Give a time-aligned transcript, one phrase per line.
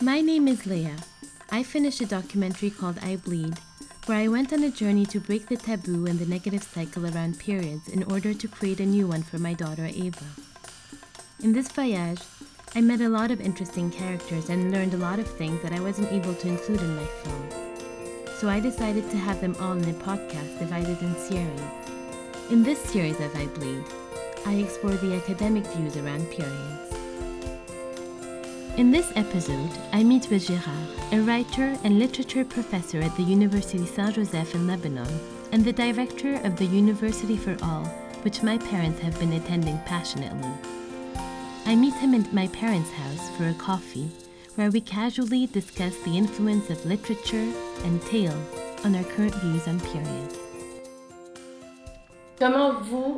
[0.00, 0.94] My name is Leah.
[1.50, 3.58] I finished a documentary called I Bleed,
[4.06, 7.40] where I went on a journey to break the taboo and the negative cycle around
[7.40, 10.24] periods in order to create a new one for my daughter Ava.
[11.42, 12.20] In this voyage,
[12.76, 15.80] I met a lot of interesting characters and learned a lot of things that I
[15.80, 17.50] wasn't able to include in my film.
[18.36, 21.60] So I decided to have them all in a podcast divided in series.
[22.50, 23.82] In this series of I Bleed,
[24.46, 26.87] I explore the academic views around periods.
[28.78, 33.84] In this episode, I meet with Gérard, a writer and literature professor at the University
[33.84, 35.08] Saint Joseph in Lebanon,
[35.50, 37.86] and the director of the University for All,
[38.22, 40.52] which my parents have been attending passionately.
[41.66, 44.12] I meet him at my parents' house for a coffee,
[44.54, 47.52] where we casually discuss the influence of literature
[47.82, 48.40] and tale
[48.84, 50.36] on our current views on period.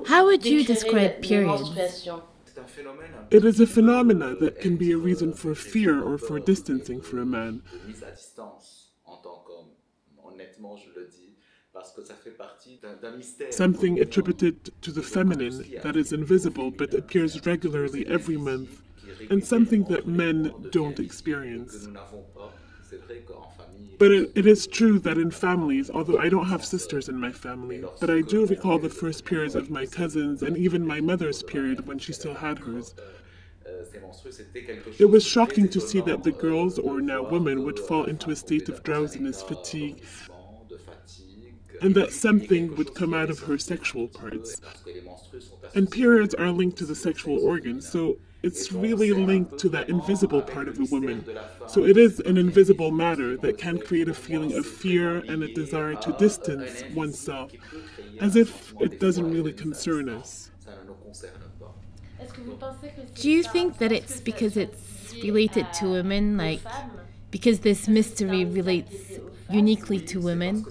[0.09, 2.09] How would you describe periods?
[3.31, 7.19] It is a phenomena that can be a reason for fear or for distancing for
[7.19, 7.63] a man.
[13.51, 18.83] Something attributed to the feminine that is invisible but appears regularly every month,
[19.29, 21.89] and something that men don't experience.
[23.99, 27.33] But it, it is true that in families, although I don't have sisters in my
[27.33, 31.43] family, but I do recall the first periods of my cousins and even my mother's
[31.43, 32.95] period when she still had hers.
[34.99, 38.37] It was shocking to see that the girls, or now women, would fall into a
[38.37, 40.03] state of drowsiness, fatigue,
[41.83, 44.61] and that something would come out of her sexual parts.
[45.75, 50.43] And periods are linked to the sexual organs, so it's really linked to that invisible
[50.43, 51.25] part of a woman.
[51.67, 55.53] So it is an invisible matter that can create a feeling of fear and a
[55.53, 57.53] desire to distance oneself,
[58.21, 60.51] as if it doesn't really concern us.
[63.15, 66.61] Do you think that it's because it's related to women, like
[67.31, 69.19] because this mystery relates
[69.49, 70.65] uniquely to women?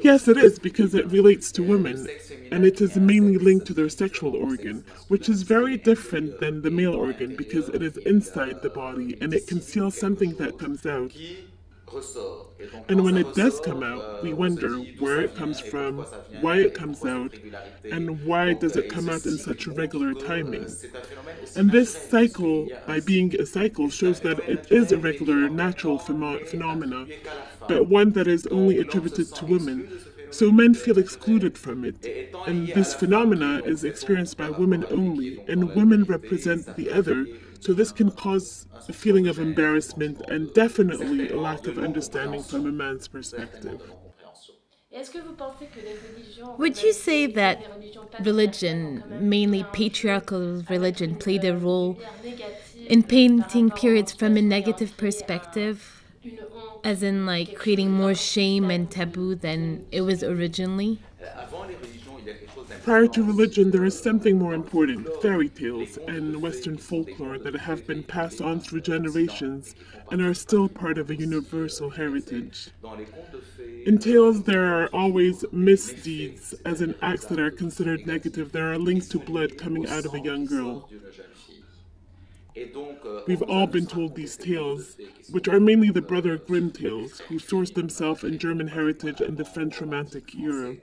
[0.00, 2.10] Yes, it is, because it relates to women,
[2.50, 6.70] and it is mainly linked to their sexual organ, which is very different than the
[6.70, 11.12] male organ because it is inside the body and it conceals something that comes out.
[12.88, 16.04] And when it does come out, we wonder where it comes from,
[16.40, 17.34] why it comes out,
[17.84, 20.66] and why does it come out in such regular timing.
[21.56, 26.46] And this cycle, by being a cycle, shows that it is a regular, natural phenom-
[26.46, 27.06] phenomena,
[27.68, 30.00] but one that is only attributed to women.
[30.30, 35.74] So men feel excluded from it, and this phenomena is experienced by women only, and
[35.76, 37.26] women represent the other,
[37.64, 42.66] so this can cause a feeling of embarrassment and definitely a lack of understanding from
[42.66, 43.94] a man's perspective.
[46.56, 47.66] Would you say that
[48.18, 51.98] religion, mainly patriarchal religion, played a role
[52.86, 56.02] in painting periods from a negative perspective?
[56.84, 61.00] As in, like, creating more shame and taboo than it was originally?
[62.84, 67.86] Prior to religion, there is something more important fairy tales and Western folklore that have
[67.86, 69.74] been passed on through generations
[70.10, 72.68] and are still part of a universal heritage.
[73.86, 78.52] In tales, there are always misdeeds, as in acts that are considered negative.
[78.52, 80.90] There are links to blood coming out of a young girl.
[83.26, 84.98] We've all been told these tales,
[85.30, 89.44] which are mainly the Brother Grimm tales, who sourced themselves in German heritage and the
[89.46, 90.76] French Romantic era.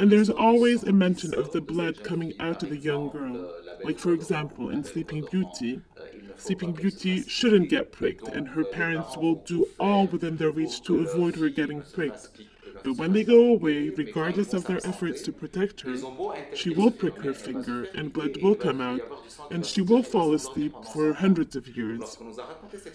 [0.00, 3.52] And there's always a mention of the blood coming out of the young girl.
[3.84, 5.80] Like, for example, in Sleeping Beauty,
[6.36, 11.00] Sleeping Beauty shouldn't get pricked, and her parents will do all within their reach to
[11.00, 12.28] avoid her getting pricked.
[12.84, 15.96] But when they go away, regardless of their efforts to protect her,
[16.54, 19.00] she will prick her finger and blood will come out,
[19.50, 22.18] and she will fall asleep for hundreds of years.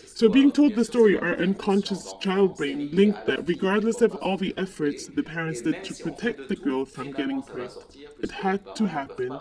[0.06, 4.54] So, being told the story, our unconscious child brain linked that regardless of all the
[4.58, 9.40] efforts the parents did to protect the girl from getting pricked, it had to happen,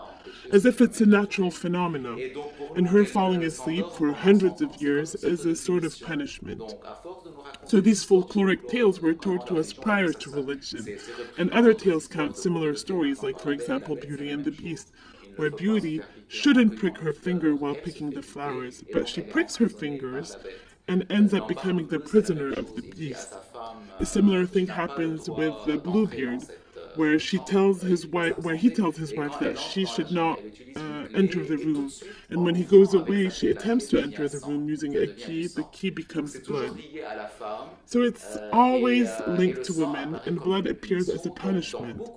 [0.51, 2.21] as if it's a natural phenomenon,
[2.75, 6.75] and her falling asleep for hundreds of years is a sort of punishment.
[7.65, 10.99] So these folkloric tales were told to us prior to religion,
[11.37, 14.91] and other tales count similar stories, like, for example, Beauty and the Beast,
[15.35, 20.35] where Beauty shouldn't prick her finger while picking the flowers, but she pricks her fingers
[20.87, 23.33] and ends up becoming the prisoner of the beast.
[23.99, 26.43] A similar thing happens with the Bluebeard,
[26.95, 30.39] where she tells his wife, where he tells his wife that she should not
[30.75, 31.91] uh, enter the room,
[32.29, 35.47] and when he goes away, she attempts to enter the room using a key.
[35.47, 36.79] The key becomes blood.
[37.85, 42.07] So it's always linked to women, and blood appears as a punishment.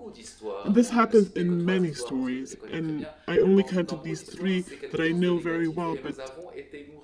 [0.65, 5.39] And this happens in many stories, and I only counted these three that I know
[5.39, 6.17] very well, but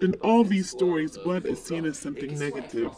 [0.01, 2.93] in all these stories, blood is seen as something negative.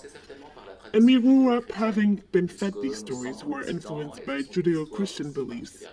[0.95, 5.33] And we grew up having been fed these stories who are influenced by Judeo Christian
[5.33, 5.85] beliefs,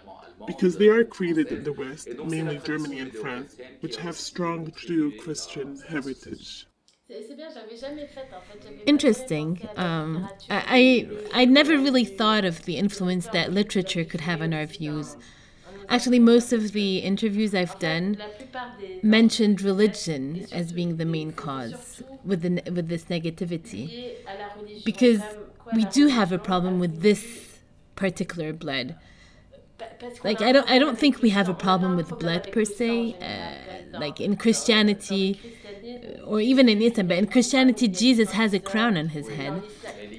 [0.45, 5.17] because they are created in the West, mainly Germany and France, which have strong Judeo
[5.17, 6.67] Christian heritage.
[8.85, 9.69] Interesting.
[9.75, 14.53] Um, I, I I never really thought of the influence that literature could have on
[14.53, 15.15] our views.
[15.87, 18.17] Actually, most of the interviews I've done
[19.03, 24.15] mentioned religion as being the main cause with the, with this negativity,
[24.83, 25.21] because
[25.73, 27.59] we do have a problem with this
[27.95, 28.95] particular blood.
[30.23, 33.15] Like I don't I don't think we have a problem with blood per se.
[33.21, 35.39] Uh, like in Christianity,
[36.25, 39.63] or even in Islam, but in Christianity, Jesus has a crown on his head,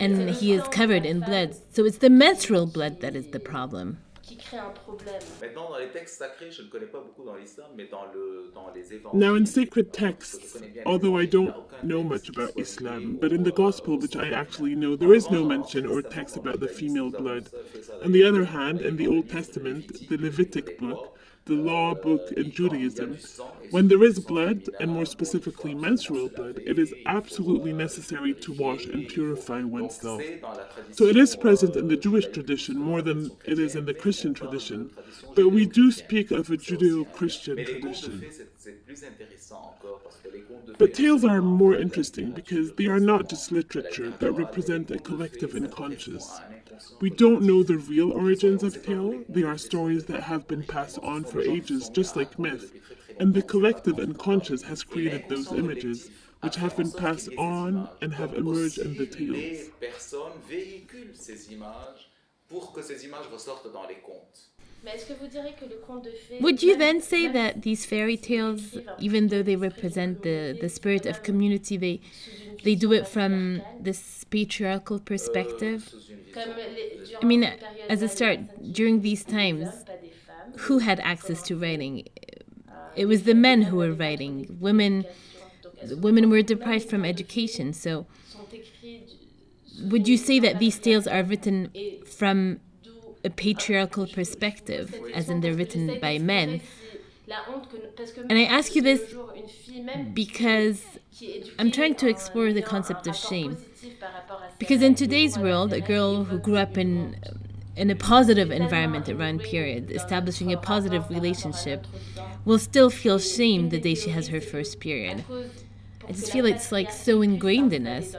[0.00, 1.54] and he is covered in blood.
[1.72, 3.98] So it's the menstrual blood that is the problem
[4.34, 5.22] crée un problème.
[5.40, 8.50] Maintenant, dans les textes sacrés, je ne connais pas beaucoup dans l'islam, mais dans, le,
[8.52, 9.20] dans les évangiles.
[9.20, 13.94] Now, in sacred texts, although I don't know much about Islam, but in the Gospel,
[13.94, 17.48] euh, which I actually know, there is no mention or text about the female blood.
[18.04, 21.15] On the other hand, in the Old Testament, the Levitic book,
[21.46, 23.18] the law book in Judaism,
[23.70, 28.84] when there is blood, and more specifically menstrual blood, it is absolutely necessary to wash
[28.84, 30.22] and purify oneself.
[30.90, 34.34] So it is present in the Jewish tradition more than it is in the Christian
[34.34, 34.90] tradition,
[35.36, 38.24] but we do speak of a Judeo Christian tradition.
[40.78, 45.54] But tales are more interesting because they are not just literature that represent a collective
[45.54, 46.40] unconscious.
[47.00, 49.24] We don't know the real origins of tale.
[49.28, 52.72] They are stories that have been passed on for ages, just like myth.
[53.18, 58.34] And the collective unconscious has created those images, which have been passed on and have
[58.34, 59.70] emerged in the tales.
[66.38, 71.06] Would you then say that these fairy tales, even though they represent the, the spirit
[71.06, 72.00] of community, they,
[72.62, 75.94] they do it from this patriarchal perspective?
[77.22, 77.52] I mean,
[77.88, 78.40] as a start,
[78.72, 79.84] during these times,
[80.60, 82.06] who had access to writing?
[82.94, 84.46] It was the men who were writing.
[84.60, 85.06] Women,
[85.82, 87.72] women were deprived from education.
[87.72, 88.06] So,
[89.78, 91.70] would you say that these tales are written
[92.06, 92.60] from
[93.26, 96.60] a patriarchal perspective, as in they're written by men?
[98.30, 99.02] And I ask you this
[100.14, 100.84] because
[101.58, 103.58] I'm trying to explore the concept of shame.
[104.58, 107.16] Because in today's world, a girl who grew up in
[107.76, 111.86] in a positive environment around period, establishing a positive relationship,
[112.46, 115.22] will still feel shame the day she has her first period.
[116.08, 118.16] I just feel it's like so ingrained in us.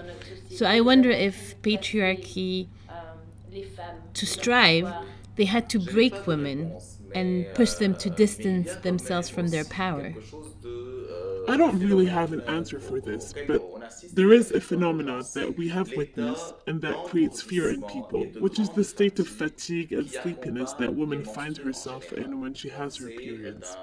[0.52, 2.68] So I wonder if patriarchy,
[4.14, 4.92] to strive,
[5.36, 6.78] they had to break women
[7.14, 10.14] and push them to distance themselves from their power.
[11.50, 13.62] I don't really have an answer for this, but
[14.14, 18.60] there is a phenomenon that we have witnessed and that creates fear in people, which
[18.60, 22.98] is the state of fatigue and sleepiness that woman finds herself in when she has
[22.98, 23.78] her periods.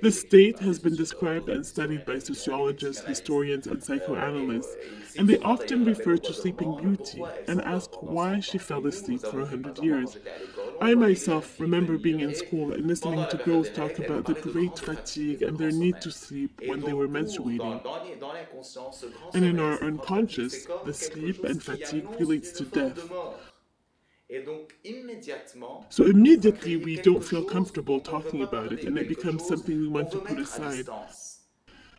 [0.00, 4.76] This state has been described and studied by sociologists, historians, and psychoanalysts,
[5.16, 9.46] and they often refer to Sleeping Beauty and ask why she fell asleep for a
[9.46, 10.16] hundred years.
[10.80, 15.42] I myself remember being in school and listening to girls talk about the great fatigue
[15.42, 17.80] and their need to sleep when they were menstruating.
[19.34, 22.98] And in our unconscious, the sleep and fatigue relates to death.
[25.88, 30.12] So immediately we don't feel comfortable talking about it and it becomes something we want
[30.12, 30.90] to put aside.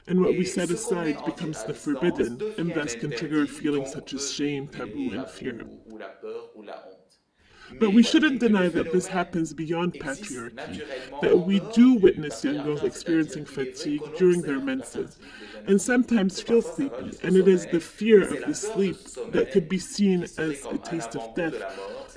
[0.07, 4.31] And what we set aside becomes the forbidden and thus can trigger feelings such as
[4.31, 5.67] shame, taboo, and fear.
[7.79, 10.84] But we shouldn't deny that this happens beyond patriarchy,
[11.19, 15.17] that we do witness young girls experiencing fatigue during their menses,
[15.65, 19.79] and sometimes feel sleepy, and it is the fear of the sleep that could be
[19.79, 21.65] seen as a taste of death.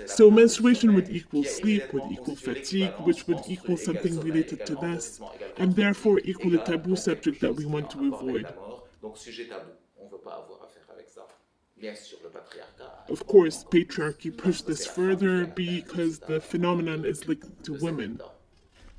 [0.07, 5.21] So menstruation would equal sleep, would equal fatigue, which would equal something related to this,
[5.57, 8.47] and therefore equal a taboo subject that we want to avoid.
[13.09, 18.21] Of course, patriarchy pushed this further because the phenomenon is linked to women.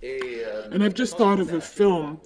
[0.01, 2.20] And I've just thought of a film,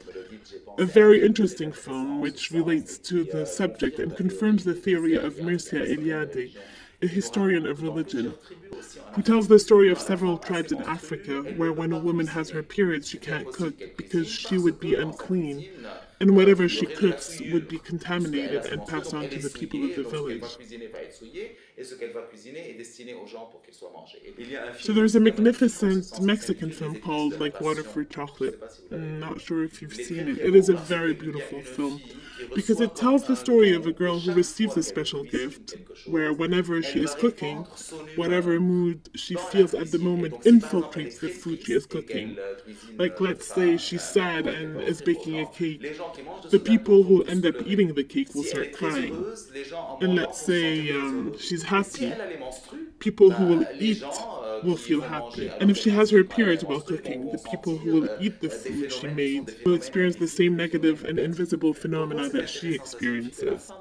[0.78, 5.86] a very interesting film, which relates to the subject and confirms the theory of Mircea
[5.86, 6.56] Eliade.
[7.02, 8.34] A historian of religion,
[9.14, 12.64] who tells the story of several tribes in Africa where when a woman has her
[12.64, 15.70] period, she can't cook because she would be unclean
[16.20, 20.04] and whatever she cooks would be contaminated and passed on to the people of the
[20.04, 20.58] village.
[24.80, 28.62] So there's a magnificent Mexican film called Like Water for Chocolate.
[28.92, 30.38] I'm not sure if you've seen it.
[30.38, 32.02] It is a very beautiful film
[32.54, 35.76] because it tells the story of a girl who receives a special gift
[36.06, 37.68] where whenever she is cooking,
[38.16, 42.38] whatever mood she feels at the moment infiltrates the food she is cooking.
[42.98, 45.94] Like let's say she's sad and is baking a cake.
[46.50, 49.28] The people who end up eating the cake will start crying.
[50.02, 52.20] And let's say um, she's happy,
[53.00, 54.04] people who will eat
[54.66, 55.52] will feel happy.
[55.60, 58.92] And if she has her period while cooking, the people who will eat the food
[58.92, 63.72] she made will experience the same negative and invisible phenomena that she experiences.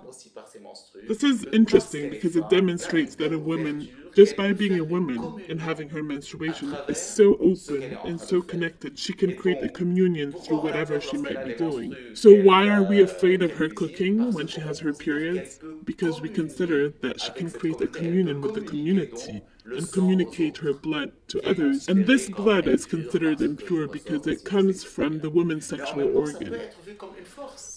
[1.09, 5.61] This is interesting because it demonstrates that a woman just by being a woman and
[5.61, 10.59] having her menstruation is so open and so connected, she can create a communion through
[10.59, 11.97] whatever she might be doing.
[12.15, 15.59] So, why are we afraid of her cooking when she has her periods?
[15.85, 20.75] Because we consider that she can create a communion with the community and communicate her
[20.75, 21.89] blood to others.
[21.89, 26.61] And this blood is considered impure because it comes from the woman's sexual organ.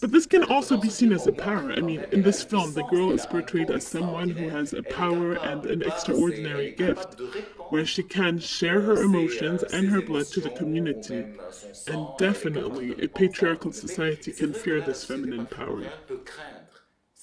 [0.02, 1.72] But this can also be seen as a power.
[1.72, 5.34] I mean, in this film, the girl is portrayed as someone who has a power
[5.34, 7.20] and an extraordinary gift,
[7.70, 11.26] where she can share her emotions and her blood to the community.
[11.88, 15.84] And definitely, a patriarchal society can fear this feminine power.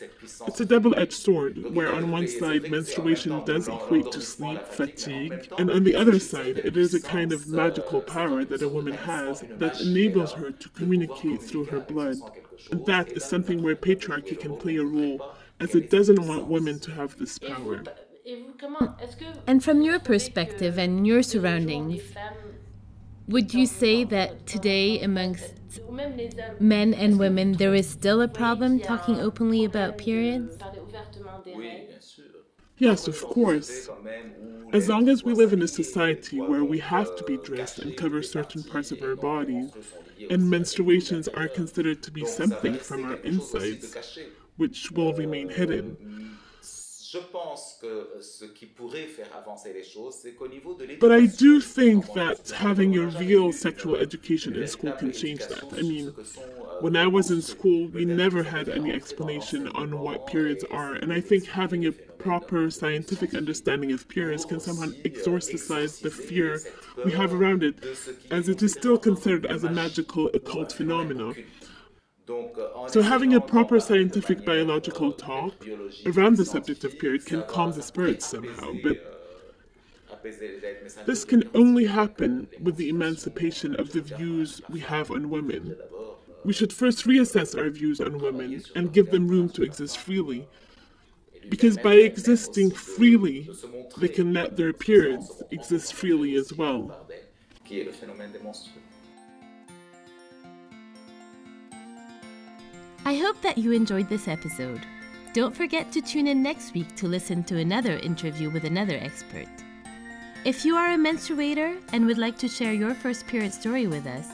[0.00, 5.48] It's a double edged sword, where on one side menstruation does equate to sleep, fatigue,
[5.56, 8.94] and on the other side it is a kind of magical power that a woman
[8.94, 12.16] has that enables her to communicate through her blood.
[12.72, 16.80] And that is something where patriarchy can play a role, as it doesn't want women
[16.80, 17.84] to have this power.
[19.46, 22.02] And from your perspective and your surroundings,
[23.28, 25.54] would you say that today, amongst
[26.58, 30.58] men and women, there is still a problem talking openly about periods?
[32.76, 33.90] Yes, of course.
[34.72, 37.96] As long as we live in a society where we have to be dressed and
[37.96, 39.76] cover certain parts of our bodies,
[40.30, 43.98] and menstruations are considered to be something from our insides,
[44.56, 45.98] which will remain hidden,
[51.00, 55.72] but I do think that having a real sexual education in school can change that.
[55.72, 56.12] I mean,
[56.78, 61.12] when I was in school, we never had any explanation on what periods are, and
[61.12, 66.62] I think having a proper scientific understanding of periods can somehow exorcise the fear
[67.04, 67.76] we have around it,
[68.30, 71.36] as it is still considered as a magical occult phenomenon.
[72.28, 75.52] Euh, so having a proper scientific biological talk
[76.06, 78.96] around the subject of period can calm the spirits somehow, but
[80.24, 80.30] euh,
[81.06, 85.76] this can only happen with the emancipation of the views we have on women.
[86.44, 90.46] We should first reassess our views on women and give them room to exist freely.
[91.50, 93.50] Because by existing freely,
[93.98, 97.06] they can let their periods exist freely as well.
[103.06, 104.80] I hope that you enjoyed this episode.
[105.34, 109.48] Don't forget to tune in next week to listen to another interview with another expert.
[110.46, 114.06] If you are a menstruator and would like to share your first period story with
[114.06, 114.28] us,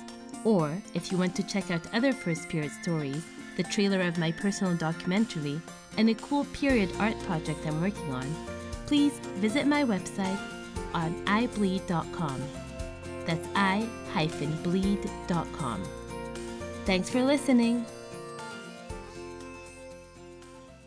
[0.44, 3.24] or if you want to check out other first period stories,
[3.56, 5.60] the trailer of my personal documentary,
[5.96, 8.32] and a cool period art project I'm working on,
[8.86, 10.38] please visit my website
[10.94, 12.40] on ibleed.com.
[13.26, 13.48] That's
[14.14, 14.28] i-bleed.com.
[16.84, 17.84] Thanks for listening.